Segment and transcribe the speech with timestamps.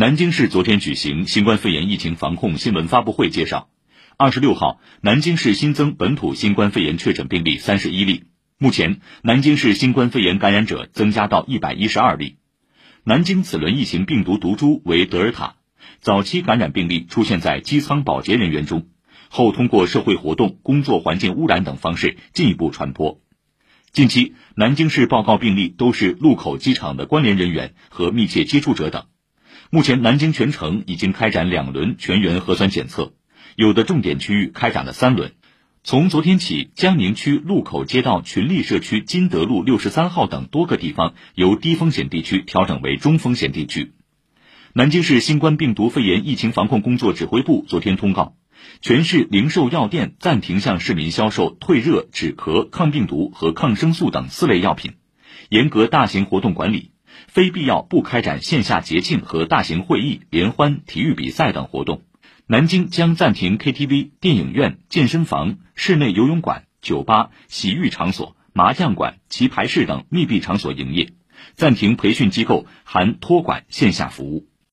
[0.00, 3.68] 南京市昨天举行新冠肺炎疫情防控新闻发布会，介绍，
[4.16, 8.26] 二十六号，南京市新增本土新冠肺炎确诊病例三十一例，
[8.58, 12.36] 目前南京市新冠肺炎感染者增加到一百一十二例。
[13.02, 15.56] 南京此轮疫情病毒毒株为德尔塔，
[15.98, 18.86] 早期感染病例出现在机舱保洁人员中，
[19.28, 23.20] 后通过社会活动、工作环境污染等方式进一步传播。
[23.90, 29.06] 近期，南京市报告病例都是禄口机场的关联人员和密切接触者等。
[29.70, 33.12] 目前，南京全城已经开展两轮全员核酸检测，
[33.54, 35.32] 有的重点区域开展了三轮。
[35.84, 43.92] 从昨天起，江宁区路口街道群力社区金德路六十三号等多个地方由低风险地区调整为中风险地区。
[44.72, 48.36] 南京市新冠病毒肺炎疫情防控工作指挥部昨天通告，
[48.80, 54.94] 全市零售药店暂停向市民销售退热、止咳、抗病毒和抗生素等四类药品，
[55.50, 56.92] 严格大型活动管理。
[57.28, 62.02] 非必要不开展线下节庆和大型会议、联欢、体育比赛等活动。
[62.46, 71.12] 南京将暂停 KTV、电影院、健身房、室内游泳馆、酒吧、洗浴场所、麻将馆、棋牌室等密闭场所营业，
[71.54, 74.46] 暂停培训机构（含托管）线下服务。